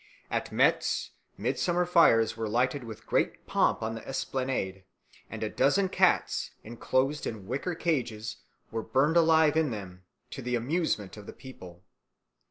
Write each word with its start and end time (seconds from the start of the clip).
At 0.31 0.51
Metz 0.51 1.11
midsummer 1.37 1.85
fires 1.85 2.35
were 2.35 2.49
lighted 2.49 2.85
with 2.85 3.05
great 3.05 3.45
pomp 3.45 3.83
on 3.83 3.93
the 3.93 4.07
esplanade, 4.07 4.83
and 5.29 5.43
a 5.43 5.49
dozen 5.51 5.89
cats, 5.89 6.49
enclosed 6.63 7.27
in 7.27 7.45
wicker 7.45 7.75
cages, 7.75 8.37
were 8.71 8.81
burned 8.81 9.15
alive 9.15 9.55
in 9.55 9.69
them, 9.69 10.01
to 10.31 10.41
the 10.41 10.55
amusement 10.55 11.17
of 11.17 11.27
the 11.27 11.33
people. 11.33 11.83